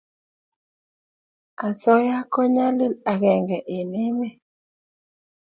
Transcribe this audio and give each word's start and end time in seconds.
asoya 1.67 2.17
ko 2.31 2.39
nyalil 2.53 2.93
agenge 3.11 3.57
eng 3.75 3.93
emet 4.05 4.35